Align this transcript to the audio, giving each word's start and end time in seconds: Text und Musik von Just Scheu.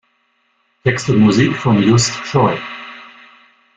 Text 0.83 1.11
und 1.11 1.19
Musik 1.19 1.55
von 1.55 1.83
Just 1.83 2.11
Scheu. 2.25 2.57